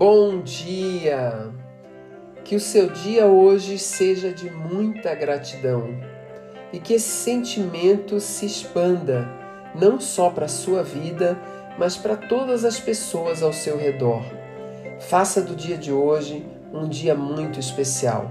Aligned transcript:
Bom 0.00 0.40
dia! 0.40 1.50
Que 2.42 2.56
o 2.56 2.60
seu 2.60 2.88
dia 2.88 3.26
hoje 3.26 3.78
seja 3.78 4.32
de 4.32 4.48
muita 4.48 5.14
gratidão 5.14 5.94
e 6.72 6.78
que 6.78 6.94
esse 6.94 7.10
sentimento 7.10 8.18
se 8.18 8.46
expanda 8.46 9.28
não 9.74 10.00
só 10.00 10.30
para 10.30 10.46
a 10.46 10.48
sua 10.48 10.82
vida, 10.82 11.38
mas 11.78 11.98
para 11.98 12.16
todas 12.16 12.64
as 12.64 12.80
pessoas 12.80 13.42
ao 13.42 13.52
seu 13.52 13.76
redor. 13.76 14.24
Faça 15.00 15.42
do 15.42 15.54
dia 15.54 15.76
de 15.76 15.92
hoje 15.92 16.46
um 16.72 16.88
dia 16.88 17.14
muito 17.14 17.60
especial. 17.60 18.30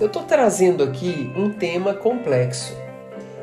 Eu 0.00 0.06
estou 0.06 0.22
trazendo 0.22 0.82
aqui 0.82 1.30
um 1.36 1.50
tema 1.50 1.92
complexo, 1.92 2.74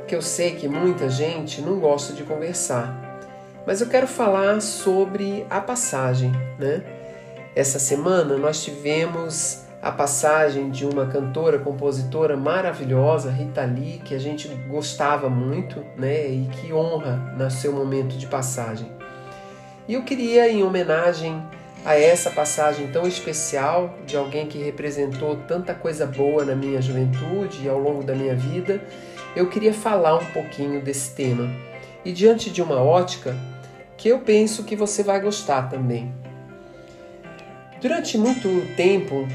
que 0.07 0.15
eu 0.15 0.21
sei 0.23 0.55
que 0.55 0.67
muita 0.67 1.07
gente 1.09 1.61
não 1.61 1.79
gosta 1.79 2.11
de 2.11 2.23
conversar, 2.23 3.21
mas 3.67 3.81
eu 3.81 3.87
quero 3.87 4.07
falar 4.07 4.63
sobre 4.63 5.45
a 5.47 5.61
passagem, 5.61 6.31
né? 6.57 6.92
Essa 7.55 7.77
semana 7.77 8.35
nós 8.35 8.63
tivemos 8.63 9.61
a 9.79 9.91
passagem 9.91 10.71
de 10.71 10.85
uma 10.85 11.05
cantora, 11.05 11.59
compositora 11.59 12.35
maravilhosa, 12.35 13.29
Rita 13.29 13.63
Lee, 13.63 14.01
que 14.03 14.15
a 14.15 14.19
gente 14.19 14.47
gostava 14.67 15.29
muito, 15.29 15.85
né, 15.95 16.27
e 16.27 16.49
que 16.51 16.73
honra 16.73 17.17
no 17.37 17.51
seu 17.51 17.71
momento 17.71 18.17
de 18.17 18.25
passagem. 18.25 18.89
E 19.87 19.93
eu 19.93 20.03
queria, 20.03 20.49
em 20.49 20.63
homenagem 20.63 21.45
a 21.85 21.95
essa 21.95 22.31
passagem 22.31 22.87
tão 22.87 23.05
especial 23.05 23.93
de 24.05 24.15
alguém 24.17 24.47
que 24.47 24.57
representou 24.57 25.35
tanta 25.47 25.75
coisa 25.75 26.07
boa 26.07 26.45
na 26.45 26.55
minha 26.55 26.81
juventude 26.81 27.63
e 27.63 27.69
ao 27.69 27.77
longo 27.77 28.03
da 28.03 28.15
minha 28.15 28.35
vida, 28.35 28.81
eu 29.35 29.47
queria 29.47 29.73
falar 29.73 30.15
um 30.15 30.25
pouquinho 30.27 30.81
desse 30.81 31.13
tema. 31.13 31.47
E 32.03 32.11
diante 32.11 32.49
de 32.49 32.63
uma 32.63 32.81
ótica 32.81 33.35
que 33.95 34.07
eu 34.09 34.19
penso 34.19 34.63
que 34.63 34.75
você 34.75 35.03
vai 35.03 35.19
gostar 35.19 35.69
também. 35.69 36.13
Durante 37.83 38.17
muito 38.17 38.65
tempo, 38.77 39.27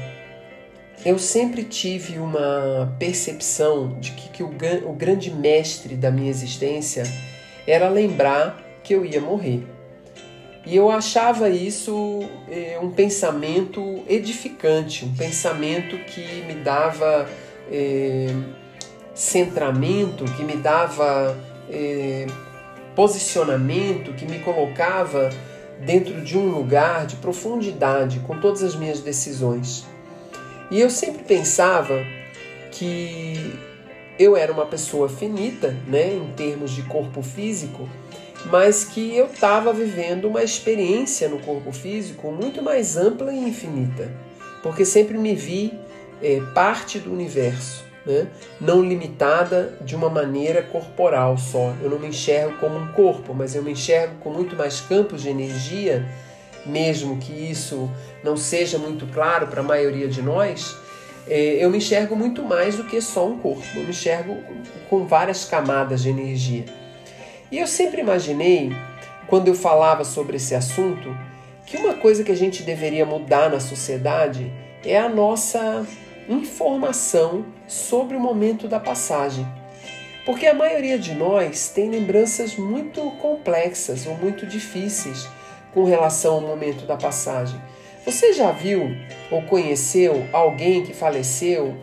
eu 1.05 1.19
sempre 1.19 1.63
tive 1.63 2.17
uma 2.17 2.95
percepção 2.97 3.99
de 3.99 4.09
que, 4.09 4.29
que 4.29 4.41
o, 4.41 4.49
o 4.87 4.93
grande 4.93 5.29
mestre 5.29 5.93
da 5.93 6.09
minha 6.09 6.31
existência 6.31 7.03
era 7.67 7.87
lembrar 7.87 8.59
que 8.83 8.95
eu 8.95 9.05
ia 9.05 9.21
morrer. 9.21 9.67
E 10.65 10.75
eu 10.75 10.89
achava 10.89 11.47
isso 11.47 12.27
eh, 12.49 12.79
um 12.81 12.89
pensamento 12.89 14.03
edificante, 14.09 15.05
um 15.05 15.13
pensamento 15.13 15.95
que 16.05 16.41
me 16.47 16.55
dava 16.55 17.29
eh, 17.71 18.33
centramento, 19.13 20.25
que 20.25 20.41
me 20.41 20.55
dava 20.55 21.37
eh, 21.69 22.25
posicionamento, 22.95 24.11
que 24.13 24.25
me 24.25 24.39
colocava 24.39 25.29
dentro 25.79 26.21
de 26.21 26.37
um 26.37 26.49
lugar 26.49 27.05
de 27.05 27.15
profundidade 27.17 28.19
com 28.19 28.39
todas 28.39 28.63
as 28.63 28.75
minhas 28.75 29.01
decisões. 29.01 29.85
E 30.69 30.79
eu 30.79 30.89
sempre 30.89 31.23
pensava 31.23 32.03
que 32.71 33.57
eu 34.17 34.35
era 34.35 34.51
uma 34.51 34.65
pessoa 34.65 35.09
finita, 35.09 35.75
né, 35.87 36.13
em 36.13 36.33
termos 36.35 36.71
de 36.71 36.83
corpo 36.83 37.21
físico, 37.23 37.89
mas 38.45 38.83
que 38.83 39.15
eu 39.15 39.25
estava 39.25 39.73
vivendo 39.73 40.25
uma 40.25 40.43
experiência 40.43 41.27
no 41.27 41.39
corpo 41.39 41.71
físico 41.71 42.31
muito 42.31 42.61
mais 42.61 42.95
ampla 42.97 43.33
e 43.33 43.37
infinita, 43.37 44.11
porque 44.61 44.85
sempre 44.85 45.17
me 45.17 45.33
vi 45.35 45.73
é, 46.21 46.39
parte 46.53 46.99
do 46.99 47.11
universo 47.11 47.88
né? 48.09 48.27
não 48.59 48.81
limitada 48.81 49.77
de 49.81 49.95
uma 49.95 50.09
maneira 50.09 50.63
corporal 50.63 51.37
só. 51.37 51.75
Eu 51.81 51.89
não 51.91 51.99
me 51.99 52.07
enxergo 52.07 52.57
como 52.57 52.77
um 52.77 52.87
corpo, 52.91 53.33
mas 53.33 53.53
eu 53.53 53.61
me 53.61 53.71
enxergo 53.71 54.15
com 54.19 54.31
muito 54.31 54.55
mais 54.55 54.81
campos 54.81 55.21
de 55.21 55.29
energia, 55.29 56.05
mesmo 56.65 57.17
que 57.17 57.31
isso 57.31 57.89
não 58.23 58.35
seja 58.35 58.79
muito 58.79 59.05
claro 59.13 59.47
para 59.47 59.61
a 59.61 59.63
maioria 59.63 60.07
de 60.07 60.21
nós. 60.21 60.75
É, 61.27 61.63
eu 61.63 61.69
me 61.69 61.77
enxergo 61.77 62.15
muito 62.15 62.41
mais 62.41 62.75
do 62.75 62.83
que 62.83 62.99
só 62.99 63.27
um 63.27 63.37
corpo, 63.37 63.63
eu 63.75 63.83
me 63.83 63.89
enxergo 63.89 64.35
com 64.89 65.05
várias 65.05 65.45
camadas 65.45 66.01
de 66.01 66.09
energia. 66.09 66.65
E 67.51 67.59
eu 67.59 67.67
sempre 67.67 68.01
imaginei, 68.01 68.71
quando 69.27 69.47
eu 69.47 69.53
falava 69.53 70.03
sobre 70.03 70.37
esse 70.37 70.55
assunto, 70.55 71.15
que 71.65 71.77
uma 71.77 71.93
coisa 71.93 72.23
que 72.23 72.31
a 72.31 72.35
gente 72.35 72.63
deveria 72.63 73.05
mudar 73.05 73.51
na 73.51 73.59
sociedade 73.59 74.51
é 74.83 74.97
a 74.97 75.07
nossa 75.07 75.85
informação 76.29 77.45
sobre 77.67 78.15
o 78.15 78.19
momento 78.19 78.67
da 78.67 78.79
passagem. 78.79 79.47
Porque 80.25 80.45
a 80.45 80.53
maioria 80.53 80.97
de 80.99 81.15
nós 81.15 81.69
tem 81.69 81.89
lembranças 81.89 82.55
muito 82.55 83.01
complexas 83.19 84.05
ou 84.05 84.15
muito 84.15 84.45
difíceis 84.45 85.27
com 85.73 85.83
relação 85.83 86.35
ao 86.35 86.41
momento 86.41 86.85
da 86.85 86.95
passagem. 86.95 87.59
Você 88.05 88.33
já 88.33 88.51
viu 88.51 88.95
ou 89.31 89.41
conheceu 89.43 90.27
alguém 90.31 90.85
que 90.85 90.93
faleceu 90.93 91.75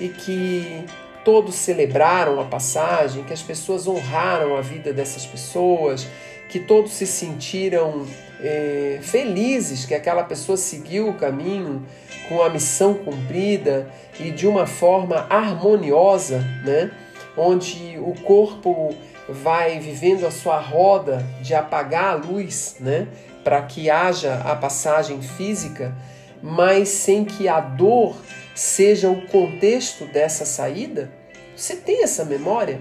e 0.00 0.08
que 0.08 0.84
todos 1.24 1.54
celebraram 1.54 2.40
a 2.40 2.44
passagem, 2.44 3.22
que 3.24 3.32
as 3.32 3.42
pessoas 3.42 3.86
honraram 3.86 4.56
a 4.56 4.60
vida 4.60 4.92
dessas 4.92 5.24
pessoas, 5.24 6.06
que 6.52 6.60
todos 6.60 6.92
se 6.92 7.06
sentiram 7.06 8.06
é, 8.38 8.98
felizes 9.00 9.86
que 9.86 9.94
aquela 9.94 10.22
pessoa 10.22 10.58
seguiu 10.58 11.08
o 11.08 11.14
caminho 11.14 11.82
com 12.28 12.42
a 12.42 12.50
missão 12.50 12.92
cumprida 12.92 13.90
e 14.20 14.30
de 14.30 14.46
uma 14.46 14.66
forma 14.66 15.26
harmoniosa, 15.30 16.40
né? 16.62 16.90
onde 17.38 17.98
o 17.98 18.12
corpo 18.22 18.94
vai 19.30 19.78
vivendo 19.78 20.26
a 20.26 20.30
sua 20.30 20.58
roda 20.58 21.26
de 21.40 21.54
apagar 21.54 22.12
a 22.12 22.14
luz, 22.16 22.76
né? 22.78 23.08
para 23.42 23.62
que 23.62 23.88
haja 23.88 24.34
a 24.44 24.54
passagem 24.54 25.22
física, 25.22 25.96
mas 26.42 26.90
sem 26.90 27.24
que 27.24 27.48
a 27.48 27.60
dor 27.60 28.14
seja 28.54 29.08
o 29.08 29.26
contexto 29.28 30.04
dessa 30.04 30.44
saída? 30.44 31.10
Você 31.56 31.76
tem 31.76 32.02
essa 32.02 32.26
memória? 32.26 32.78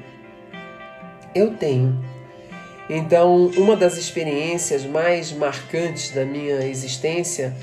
Eu 1.34 1.56
tenho. 1.56 2.10
Então, 2.94 3.46
uma 3.56 3.78
das 3.78 3.96
experiências 3.96 4.84
mais 4.84 5.31
marcantes 5.31 6.12
da 6.12 6.25
minha 6.25 6.68
existência 6.68 7.56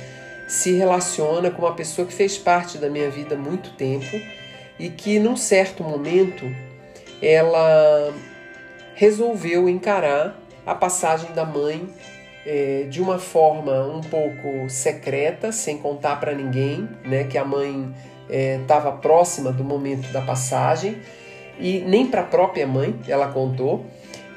se 0.46 0.72
relaciona 0.72 1.50
com 1.50 1.66
uma 1.66 1.74
pessoa 1.74 2.08
que 2.08 2.14
fez 2.14 2.38
parte 2.38 2.78
da 2.78 2.88
minha 2.88 3.10
vida 3.10 3.34
há 3.34 3.38
muito 3.38 3.74
tempo 3.74 4.18
e 4.78 4.88
que, 4.88 5.18
num 5.18 5.36
certo 5.36 5.84
momento, 5.84 6.50
ela 7.20 8.10
resolveu 8.94 9.68
encarar 9.68 10.34
a 10.64 10.74
passagem 10.74 11.30
da 11.32 11.44
mãe 11.44 11.86
é, 12.46 12.86
de 12.88 13.02
uma 13.02 13.18
forma 13.18 13.84
um 13.84 14.00
pouco 14.00 14.70
secreta, 14.70 15.52
sem 15.52 15.76
contar 15.76 16.18
para 16.18 16.32
ninguém, 16.32 16.88
né, 17.04 17.24
que 17.24 17.36
a 17.36 17.44
mãe 17.44 17.94
estava 18.62 18.88
é, 18.88 18.92
próxima 18.92 19.52
do 19.52 19.62
momento 19.62 20.10
da 20.10 20.22
passagem 20.22 20.96
e 21.60 21.80
nem 21.80 22.06
para 22.06 22.22
a 22.22 22.24
própria 22.24 22.66
mãe 22.66 22.98
ela 23.06 23.28
contou. 23.28 23.84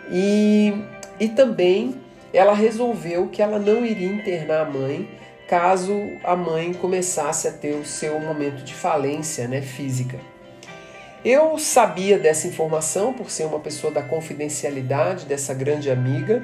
E, 0.10 0.74
e 1.20 1.30
também 1.30 1.96
ela 2.34 2.54
resolveu 2.54 3.28
que 3.28 3.42
ela 3.42 3.60
não 3.60 3.86
iria 3.86 4.08
internar 4.08 4.62
a 4.62 4.70
mãe 4.70 5.08
caso 5.48 5.94
a 6.24 6.34
mãe 6.34 6.74
começasse 6.74 7.46
a 7.46 7.52
ter 7.52 7.76
o 7.76 7.86
seu 7.86 8.18
momento 8.22 8.64
de 8.64 8.74
falência 8.74 9.50
né, 9.50 9.62
física. 9.62 10.18
Eu 11.26 11.58
sabia 11.60 12.18
dessa 12.18 12.48
informação 12.48 13.14
por 13.14 13.30
ser 13.30 13.44
uma 13.44 13.60
pessoa 13.60 13.92
da 13.92 14.02
confidencialidade 14.02 15.26
dessa 15.26 15.54
grande 15.54 15.92
amiga 15.92 16.42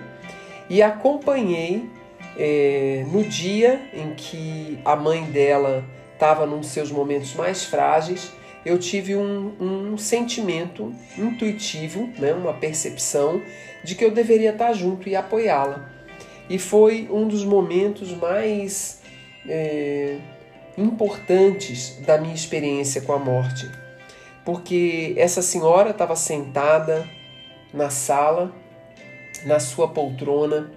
e 0.69 0.83
acompanhei 0.83 1.89
é, 2.37 3.05
no 3.07 3.23
dia 3.23 3.81
em 3.93 4.13
que 4.13 4.77
a 4.83 4.95
mãe 4.95 5.23
dela 5.23 5.85
estava 6.13 6.45
num 6.45 6.59
dos 6.59 6.69
seus 6.69 6.91
momentos 6.91 7.33
mais 7.33 7.63
frágeis 7.63 8.33
eu 8.67 8.77
tive 8.77 9.15
um, 9.15 9.53
um 9.59 9.97
sentimento 9.97 10.93
intuitivo, 11.17 12.09
né, 12.19 12.33
uma 12.33 12.53
percepção 12.53 13.41
de 13.83 13.95
que 13.95 14.03
eu 14.03 14.11
deveria 14.11 14.51
estar 14.51 14.73
junto 14.73 15.07
e 15.07 15.15
apoiá-la. 15.15 15.89
E 16.49 16.59
foi 16.59 17.07
um 17.09 17.27
dos 17.27 17.45
momentos 17.45 18.11
mais 18.11 19.01
é, 19.47 20.17
importantes 20.77 21.97
da 22.05 22.17
minha 22.17 22.35
experiência 22.35 23.01
com 23.01 23.13
a 23.13 23.19
morte, 23.19 23.71
porque 24.43 25.13
essa 25.17 25.41
senhora 25.41 25.91
estava 25.91 26.15
sentada 26.15 27.07
na 27.73 27.89
sala, 27.89 28.53
na 29.45 29.59
sua 29.59 29.87
poltrona, 29.87 30.71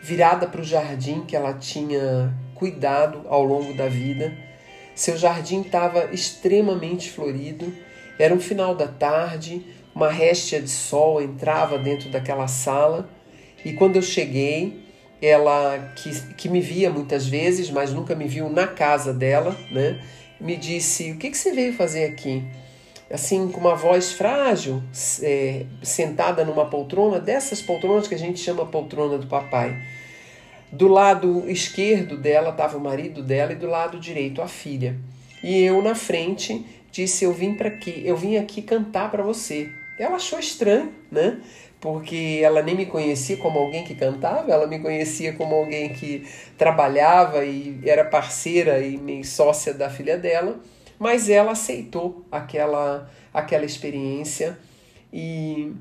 virada 0.00 0.46
para 0.46 0.60
o 0.60 0.64
jardim 0.64 1.24
que 1.24 1.34
ela 1.34 1.54
tinha 1.54 2.32
cuidado 2.54 3.22
ao 3.28 3.42
longo 3.42 3.74
da 3.74 3.88
vida 3.88 4.32
seu 4.94 5.16
jardim 5.16 5.62
estava 5.62 6.10
extremamente 6.12 7.10
florido. 7.10 7.72
Era 8.18 8.34
um 8.34 8.40
final 8.40 8.74
da 8.74 8.86
tarde, 8.86 9.64
uma 9.94 10.10
réstia 10.10 10.60
de 10.60 10.70
sol 10.70 11.22
entrava 11.22 11.78
dentro 11.78 12.10
daquela 12.10 12.46
sala. 12.46 13.08
E 13.64 13.72
quando 13.72 13.96
eu 13.96 14.02
cheguei, 14.02 14.82
ela 15.20 15.92
que, 15.94 16.34
que 16.34 16.48
me 16.48 16.60
via 16.60 16.90
muitas 16.90 17.26
vezes, 17.26 17.70
mas 17.70 17.92
nunca 17.92 18.14
me 18.14 18.26
viu 18.26 18.50
na 18.50 18.66
casa 18.66 19.12
dela, 19.12 19.56
né? 19.70 20.00
Me 20.40 20.56
disse: 20.56 21.12
O 21.12 21.18
que, 21.18 21.30
que 21.30 21.38
você 21.38 21.52
veio 21.52 21.72
fazer 21.72 22.04
aqui? 22.04 22.42
Assim, 23.10 23.48
com 23.48 23.60
uma 23.60 23.74
voz 23.74 24.12
frágil, 24.12 24.82
é, 25.22 25.66
sentada 25.82 26.44
numa 26.44 26.64
poltrona, 26.64 27.20
dessas 27.20 27.60
poltronas 27.60 28.08
que 28.08 28.14
a 28.14 28.18
gente 28.18 28.40
chama 28.40 28.64
poltrona 28.64 29.18
do 29.18 29.26
papai. 29.26 29.76
Do 30.72 30.88
lado 30.88 31.50
esquerdo 31.50 32.16
dela 32.16 32.48
estava 32.48 32.78
o 32.78 32.80
marido 32.80 33.22
dela 33.22 33.52
e 33.52 33.56
do 33.56 33.66
lado 33.66 34.00
direito 34.00 34.40
a 34.40 34.48
filha. 34.48 34.96
E 35.44 35.62
eu 35.62 35.82
na 35.82 35.94
frente 35.94 36.64
disse: 36.90 37.24
"Eu 37.26 37.32
vim 37.34 37.54
para 37.54 37.68
aqui, 37.68 38.02
eu 38.06 38.16
vim 38.16 38.38
aqui 38.38 38.62
cantar 38.62 39.10
para 39.10 39.22
você". 39.22 39.70
Ela 39.98 40.16
achou 40.16 40.38
estranho, 40.38 40.90
né? 41.10 41.42
Porque 41.78 42.40
ela 42.42 42.62
nem 42.62 42.74
me 42.74 42.86
conhecia 42.86 43.36
como 43.36 43.58
alguém 43.58 43.84
que 43.84 43.94
cantava, 43.94 44.50
ela 44.50 44.66
me 44.66 44.78
conhecia 44.78 45.34
como 45.34 45.54
alguém 45.54 45.92
que 45.92 46.26
trabalhava 46.56 47.44
e 47.44 47.78
era 47.84 48.04
parceira 48.06 48.80
e 48.80 48.96
meio 48.96 49.24
sócia 49.26 49.74
da 49.74 49.90
filha 49.90 50.16
dela, 50.16 50.58
mas 50.98 51.28
ela 51.28 51.52
aceitou 51.52 52.24
aquela 52.32 53.10
aquela 53.34 53.66
experiência 53.66 54.56
e 55.12 55.72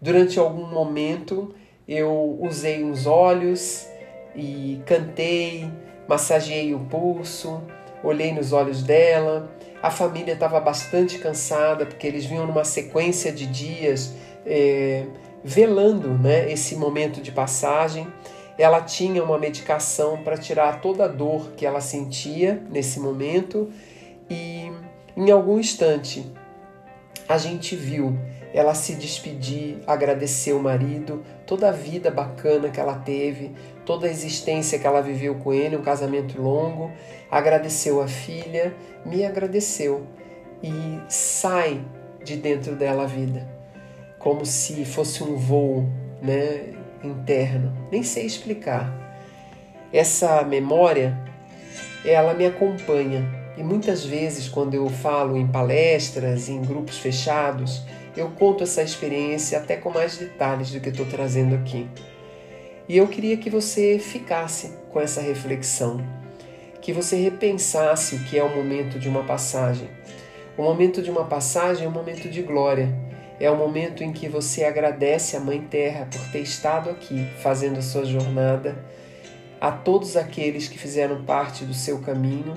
durante 0.00 0.38
algum 0.38 0.66
momento 0.66 1.54
eu 1.86 2.38
usei 2.40 2.82
uns 2.82 3.06
olhos 3.06 3.91
e 4.34 4.82
cantei, 4.86 5.70
massageei 6.08 6.74
o 6.74 6.80
pulso, 6.80 7.62
olhei 8.02 8.32
nos 8.32 8.52
olhos 8.52 8.82
dela. 8.82 9.50
A 9.82 9.90
família 9.90 10.34
estava 10.34 10.60
bastante 10.60 11.18
cansada 11.18 11.86
porque 11.86 12.06
eles 12.06 12.24
vinham 12.24 12.46
numa 12.46 12.64
sequência 12.64 13.32
de 13.32 13.46
dias 13.46 14.14
é, 14.46 15.06
velando 15.42 16.08
né, 16.08 16.50
esse 16.50 16.76
momento 16.76 17.20
de 17.20 17.32
passagem. 17.32 18.06
Ela 18.58 18.80
tinha 18.82 19.24
uma 19.24 19.38
medicação 19.38 20.22
para 20.22 20.36
tirar 20.36 20.80
toda 20.80 21.04
a 21.04 21.08
dor 21.08 21.52
que 21.56 21.66
ela 21.66 21.80
sentia 21.80 22.62
nesse 22.70 23.00
momento 23.00 23.70
e 24.30 24.70
em 25.16 25.30
algum 25.30 25.58
instante 25.58 26.24
a 27.32 27.38
gente 27.38 27.74
viu 27.74 28.18
ela 28.52 28.74
se 28.74 28.94
despedir, 28.94 29.78
agradecer 29.86 30.52
o 30.52 30.62
marido, 30.62 31.22
toda 31.46 31.70
a 31.70 31.72
vida 31.72 32.10
bacana 32.10 32.68
que 32.68 32.78
ela 32.78 32.96
teve, 32.96 33.52
toda 33.86 34.06
a 34.06 34.10
existência 34.10 34.78
que 34.78 34.86
ela 34.86 35.00
viveu 35.00 35.36
com 35.36 35.54
ele, 35.54 35.74
um 35.74 35.82
casamento 35.82 36.40
longo, 36.40 36.92
agradeceu 37.30 38.02
a 38.02 38.06
filha, 38.06 38.74
me 39.06 39.24
agradeceu 39.24 40.06
e 40.62 41.00
sai 41.08 41.82
de 42.22 42.36
dentro 42.36 42.76
dela 42.76 43.04
a 43.04 43.06
vida, 43.06 43.48
como 44.18 44.44
se 44.44 44.84
fosse 44.84 45.24
um 45.24 45.34
voo, 45.36 45.88
né, 46.20 46.74
interno. 47.02 47.72
Nem 47.90 48.02
sei 48.02 48.26
explicar. 48.26 48.92
Essa 49.90 50.42
memória, 50.42 51.18
ela 52.04 52.34
me 52.34 52.44
acompanha 52.44 53.41
e 53.56 53.62
muitas 53.62 54.04
vezes 54.04 54.48
quando 54.48 54.74
eu 54.74 54.88
falo 54.88 55.36
em 55.36 55.46
palestras, 55.46 56.48
em 56.48 56.62
grupos 56.62 56.98
fechados, 56.98 57.82
eu 58.16 58.30
conto 58.30 58.62
essa 58.62 58.82
experiência 58.82 59.58
até 59.58 59.76
com 59.76 59.90
mais 59.90 60.16
detalhes 60.16 60.70
do 60.70 60.80
que 60.80 60.88
estou 60.88 61.06
trazendo 61.06 61.54
aqui. 61.54 61.88
E 62.88 62.96
eu 62.96 63.06
queria 63.08 63.36
que 63.36 63.50
você 63.50 63.98
ficasse 63.98 64.72
com 64.90 65.00
essa 65.00 65.20
reflexão, 65.20 66.04
que 66.80 66.92
você 66.92 67.16
repensasse 67.16 68.16
o 68.16 68.24
que 68.24 68.38
é 68.38 68.42
o 68.42 68.54
momento 68.54 68.98
de 68.98 69.08
uma 69.08 69.22
passagem. 69.22 69.88
O 70.56 70.62
momento 70.62 71.00
de 71.00 71.10
uma 71.10 71.24
passagem 71.24 71.86
é 71.86 71.88
um 71.88 71.92
momento 71.92 72.28
de 72.28 72.42
glória, 72.42 72.94
é 73.38 73.50
o 73.50 73.56
momento 73.56 74.02
em 74.02 74.12
que 74.12 74.28
você 74.28 74.64
agradece 74.64 75.36
a 75.36 75.40
Mãe 75.40 75.60
Terra 75.60 76.08
por 76.10 76.20
ter 76.30 76.40
estado 76.40 76.90
aqui 76.90 77.26
fazendo 77.42 77.78
a 77.78 77.82
sua 77.82 78.04
jornada, 78.04 78.76
a 79.60 79.70
todos 79.70 80.16
aqueles 80.16 80.68
que 80.68 80.78
fizeram 80.78 81.24
parte 81.24 81.64
do 81.64 81.72
seu 81.72 82.00
caminho 82.00 82.56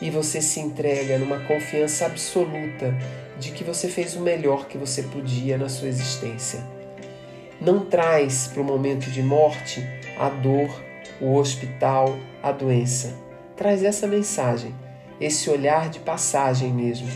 e 0.00 0.10
você 0.10 0.40
se 0.40 0.60
entrega 0.60 1.18
numa 1.18 1.40
confiança 1.40 2.06
absoluta 2.06 2.96
de 3.38 3.50
que 3.50 3.64
você 3.64 3.88
fez 3.88 4.14
o 4.14 4.20
melhor 4.20 4.66
que 4.66 4.78
você 4.78 5.02
podia 5.02 5.58
na 5.58 5.68
sua 5.68 5.88
existência. 5.88 6.60
Não 7.60 7.84
traz 7.84 8.48
para 8.48 8.62
o 8.62 8.64
momento 8.64 9.10
de 9.10 9.22
morte 9.22 9.84
a 10.18 10.28
dor, 10.28 10.70
o 11.20 11.34
hospital, 11.34 12.16
a 12.42 12.52
doença. 12.52 13.14
Traz 13.56 13.82
essa 13.82 14.06
mensagem, 14.06 14.74
esse 15.20 15.50
olhar 15.50 15.88
de 15.88 15.98
passagem 15.98 16.72
mesmo, 16.72 17.08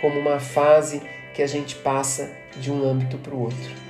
como 0.00 0.18
uma 0.18 0.38
fase 0.38 1.02
que 1.34 1.42
a 1.42 1.46
gente 1.46 1.74
passa 1.76 2.30
de 2.56 2.70
um 2.70 2.84
âmbito 2.84 3.18
para 3.18 3.34
o 3.34 3.42
outro. 3.42 3.88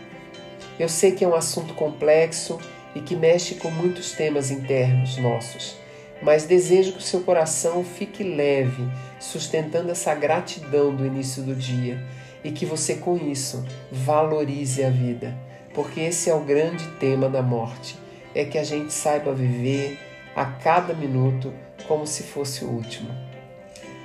Eu 0.79 0.89
sei 0.89 1.13
que 1.13 1.25
é 1.25 1.29
um 1.29 1.35
assunto 1.35 1.75
complexo 1.75 2.59
e 2.95 3.01
que 3.01 3.15
mexe 3.15 3.57
com 3.57 3.71
muitos 3.71 4.13
temas 4.13 4.51
internos 4.51 5.19
nossos 5.19 5.77
mas 6.23 6.45
desejo 6.45 6.93
que 6.93 6.99
o 6.99 7.03
seu 7.03 7.21
coração 7.21 7.85
fique 7.85 8.23
leve, 8.23 8.83
sustentando 9.21 9.91
essa 9.91 10.15
gratidão 10.15 10.95
do 10.95 11.07
início 11.07 11.43
do 11.43 11.55
dia 11.55 12.03
e 12.43 12.51
que 12.51 12.67
você 12.67 12.97
com 12.97 13.17
isso 13.17 13.65
valorize 13.91 14.83
a 14.85 14.91
vida, 14.91 15.37
porque 15.75 16.01
esse 16.01 16.31
é 16.31 16.35
o 16.35 16.41
grande 16.41 16.87
tema 16.99 17.29
da 17.29 17.43
morte, 17.43 17.97
é 18.35 18.45
que 18.45 18.59
a 18.59 18.65
gente 18.65 18.93
saiba 18.93 19.33
viver 19.33 19.99
a 20.35 20.45
cada 20.45 20.95
minuto 20.95 21.53
como 21.87 22.07
se 22.07 22.23
fosse 22.23 22.65
o 22.65 22.69
último. 22.69 23.11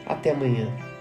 Até 0.05 0.31
amanhã. 0.31 0.92